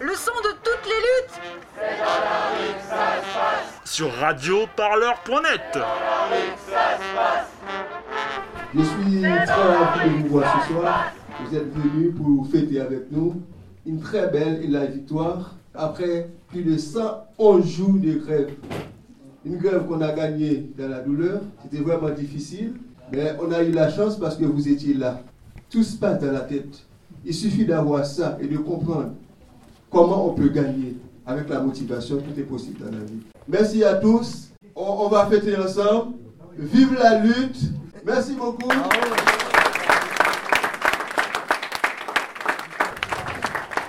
[0.00, 1.40] le son de toutes les luttes.
[1.74, 3.80] C'est dans la rue que ça se passe.
[3.84, 5.78] Sur radioparleur.net.
[8.74, 11.12] Je suis très ravi de vous voir ce soir.
[11.40, 13.42] Vous êtes venus pour fêter avec nous
[13.86, 18.50] une très belle et la victoire après plus de 111 jours de grève.
[19.44, 21.40] Une grève qu'on a gagnée dans la douleur.
[21.62, 22.74] C'était vraiment difficile,
[23.10, 25.22] mais on a eu la chance parce que vous étiez là.
[25.70, 26.84] Tout se passe dans la tête.
[27.24, 29.12] Il suffit d'avoir ça et de comprendre
[29.90, 30.96] comment on peut gagner.
[31.26, 33.20] Avec la motivation, tout est possible dans la vie.
[33.46, 34.48] Merci à tous.
[34.74, 36.14] On, on va fêter ensemble.
[36.56, 37.58] Vive la lutte.
[38.06, 38.68] Merci beaucoup.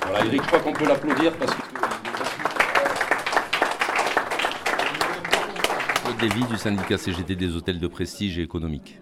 [0.05, 1.61] Voilà, Eric, je crois qu'on peut l'applaudir parce que.
[6.03, 8.99] Claude Lévy du syndicat CGT des hôtels de prestige et économique.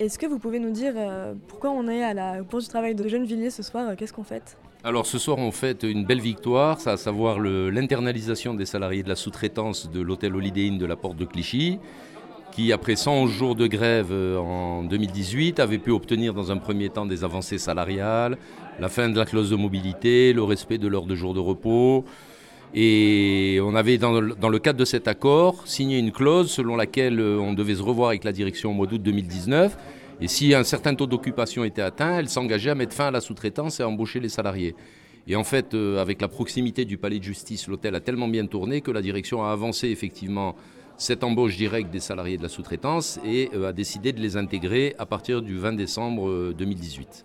[0.00, 2.94] Est-ce que vous pouvez nous dire euh, pourquoi on est à la Bourse du Travail
[2.94, 6.20] de Gennevilliers ce soir euh, Qu'est-ce qu'on fait Alors ce soir, on fête une belle
[6.20, 10.94] victoire, à savoir l'internalisation des salariés de la sous-traitance de l'hôtel Holiday Inn de la
[10.94, 11.80] Porte de Clichy,
[12.52, 16.90] qui après 100 jours de grève euh, en 2018 avait pu obtenir dans un premier
[16.90, 18.38] temps des avancées salariales,
[18.78, 22.04] la fin de la clause de mobilité, le respect de l'heure de jour de repos.
[22.74, 27.38] Et on avait, dans le, cadre de cet accord, signé une clause selon laquelle euh,
[27.38, 29.76] on devait se revoir avec la direction au mois d'août 2019.
[30.20, 33.20] Et si un certain taux d'occupation était atteint, elle s'engageait à mettre fin à la
[33.20, 34.74] sous-traitance et à embaucher les salariés.
[35.28, 38.46] Et en fait, euh, avec la proximité du palais de justice, l'hôtel a tellement bien
[38.46, 40.56] tourné que la direction a avancé effectivement
[40.96, 44.96] cette embauche directe des salariés de la sous-traitance et euh, a décidé de les intégrer
[44.98, 47.24] à partir du 20 décembre euh, 2018.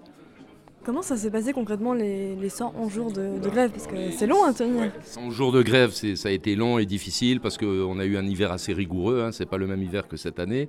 [0.85, 3.71] Comment ça s'est passé concrètement les, les 111 jours de, de grève?
[3.71, 4.91] Parce que c'est long à tenir.
[5.03, 8.25] 100 jours de grève, ça a été long et difficile parce qu'on a eu un
[8.25, 9.21] hiver assez rigoureux.
[9.23, 10.67] Hein, c'est pas le même hiver que cette année.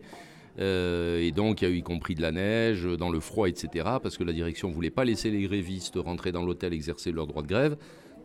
[0.61, 3.49] Euh, et donc, il y a eu y compris de la neige, dans le froid,
[3.49, 3.69] etc.
[4.01, 7.43] Parce que la direction voulait pas laisser les grévistes rentrer dans l'hôtel exercer leur droit
[7.43, 7.77] de grève.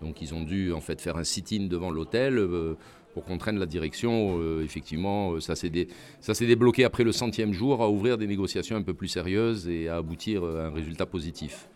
[0.03, 2.75] Donc, ils ont dû en fait faire un sit-in devant l'hôtel euh,
[3.15, 4.37] pour contraindre la direction.
[4.39, 5.87] Euh, effectivement, euh, ça s'est dé-
[6.21, 9.67] ça s'est débloqué après le centième jour à ouvrir des négociations un peu plus sérieuses
[9.67, 11.67] et à aboutir à un résultat positif.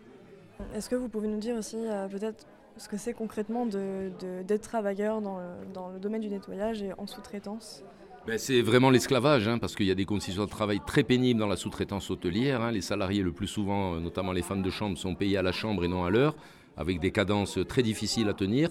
[0.75, 2.46] Est-ce que vous pouvez nous dire aussi euh, peut-être
[2.78, 6.81] ce que c'est concrètement de- de- d'être travailleur dans le, dans le domaine du nettoyage
[6.81, 7.84] et en sous-traitance?
[8.25, 11.40] Ben, c'est vraiment l'esclavage, hein, parce qu'il y a des conditions de travail très pénibles
[11.40, 12.62] dans la sous-traitance hôtelière.
[12.62, 12.72] hein.
[12.72, 15.52] Les salariés, le plus souvent, euh, notamment les femmes de chambre, sont payés à la
[15.52, 16.35] chambre et non à l'heure,
[16.78, 18.69] avec des cadences très difficiles à tenir.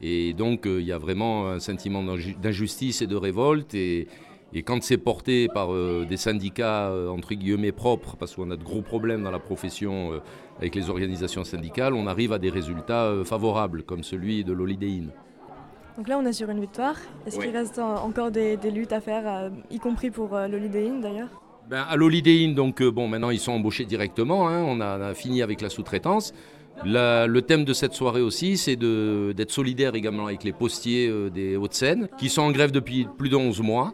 [0.00, 3.74] Et donc, euh, il y a vraiment un sentiment d'inju- d'injustice et de révolte.
[4.54, 8.56] Et quand c'est porté par euh, des syndicats, euh, entre guillemets, propres, parce qu'on a
[8.56, 10.18] de gros problèmes dans la profession euh,
[10.58, 14.88] avec les organisations syndicales, on arrive à des résultats euh, favorables, comme celui de l'Holiday
[14.88, 15.10] Inn.
[15.96, 16.96] Donc là, on est sur une victoire.
[17.26, 17.46] Est-ce Oui.
[17.46, 20.88] qu'il reste encore des, des luttes à faire, euh, y compris pour euh, le Holiday
[20.88, 21.28] Inn d'ailleurs?
[21.70, 24.48] Ben, à l'Holiday Inn, donc euh, bon, maintenant ils sont embauchés directement.
[24.48, 26.34] hein, on, a, on a fini avec la sous-traitance.
[26.84, 31.30] La- le thème de cette soirée aussi, c'est d'être solidaire également avec les postiers euh,
[31.30, 33.92] des Hauts-de-Seine, qui sont en grève depuis plus de 11 mois.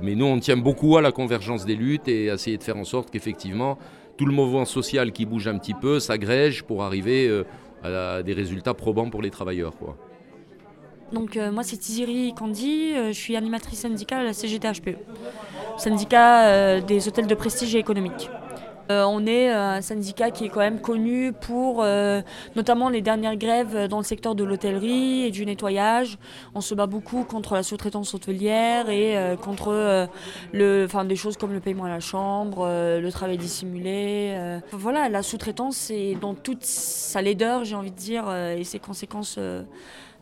[0.00, 2.76] Mais nous, on tient beaucoup à la convergence des luttes et à essayer de faire
[2.76, 3.78] en sorte qu'effectivement,
[4.16, 7.44] tout le mouvement social qui bouge un petit peu s'agrège pour arriver euh,
[7.82, 9.74] à des résultats probants pour les travailleurs.
[11.12, 14.96] Donc euh, moi c'est Tiziri Kandi, euh, je suis animatrice syndicale à la CGTHPE,
[15.76, 18.30] syndicat des hôtels de prestige et économique.
[18.92, 22.20] Euh, on est euh, un syndicat qui est quand même connu pour euh,
[22.56, 26.18] notamment les dernières grèves dans le secteur de l'hôtellerie et du nettoyage.
[26.54, 30.06] On se bat beaucoup contre la sous-traitance hôtelière et euh, contre euh,
[30.52, 34.34] le, enfin, des choses comme le paiement à la chambre, euh, le travail dissimulé.
[34.36, 34.60] euh.
[34.72, 38.78] Voilà, la sous-traitance c'est dans toute sa laideur, j'ai envie de dire, euh, et ses
[38.78, 39.62] conséquences euh,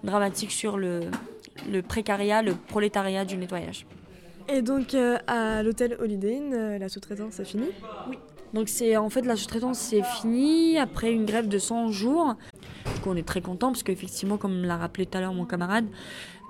[0.04, 1.00] dramatique sur le,
[1.70, 3.86] le précariat, le prolétariat du nettoyage.
[4.48, 7.66] Et donc euh, à l'hôtel Holiday Inn, euh, la sous-traitance c'est fini
[8.54, 12.34] Donc c'est en fait la sous-traitance c'est fini après une grève de 100 jours.
[12.84, 15.86] Du on est très content parce qu'effectivement comme l'a rappelé tout à l'heure mon camarade,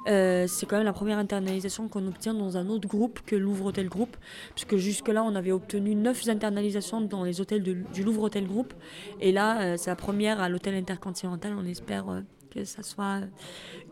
[0.08, 3.66] euh, c'est quand même la première internalisation qu'on obtient dans un autre groupe que Louvre
[3.66, 4.16] Hôtel Group,
[4.54, 8.72] puisque jusque-là on avait obtenu 9 internalisations dans les hôtels du Louvre Hôtel Group,
[9.20, 13.20] et là euh, c'est la première à l'hôtel Intercontinental, on espère euh, que ça soit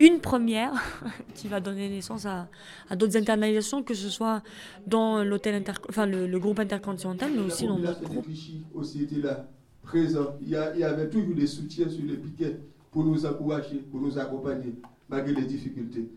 [0.00, 0.72] une première
[1.34, 2.49] qui va donner naissance à,
[2.96, 4.43] d'autres internalisations, que ce soit
[4.87, 5.62] dans l'hôtel
[6.06, 8.25] le, groupe Intercontinental, mais aussi dans groupes.
[8.25, 9.49] Clichy aussi était là,
[9.82, 10.37] présent.
[10.43, 12.58] Il y, a- il y avait toujours des soutiens sur les piquets
[12.90, 14.75] pour nous encourager, pour nous accompagner,
[15.08, 16.10] malgré les difficultés.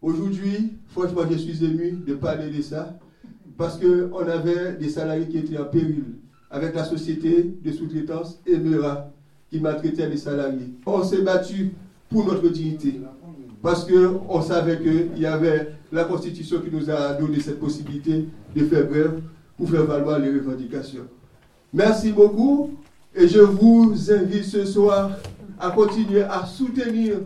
[0.00, 2.98] Aujourd'hui, franchement, je suis ému de parler de ça,
[3.56, 6.04] parce qu'on avait des salariés qui étaient en péril,
[6.50, 9.10] avec la société de sous-traitance Emera,
[9.54, 10.68] qui maltraitait les salariés.
[10.84, 11.70] On s'est battu
[12.10, 13.00] pour notre dignité,
[13.62, 18.64] parce qu'on savait qu'il y avait la Constitution qui nous a donné cette possibilité de
[18.64, 19.20] faire grève
[19.56, 21.04] pour faire valoir les revendications.
[21.72, 22.72] Merci beaucoup
[23.14, 25.12] et je vous invite ce soir
[25.60, 27.18] à continuer à soutenir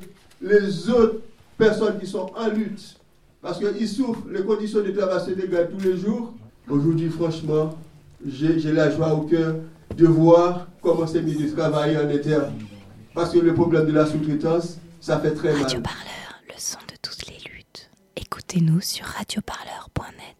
[0.42, 1.20] les autres
[1.56, 2.94] personnes qui sont en lutte.
[3.40, 6.34] Parce qu'ils souffrent, les conditions de travail se dégradent tous les jours.
[6.68, 7.70] Aujourd'hui, franchement,
[8.26, 9.54] j'ai la joie au cœur
[9.96, 12.52] de voir comment ces milieux travaillent en interne.
[13.14, 15.62] Parce que le problème de la sous-traitance, ça fait très mal.
[15.62, 17.90] Radio Parleur, le son de toutes les luttes.
[18.16, 20.37] Écoutez-nous sur radioparleur.net.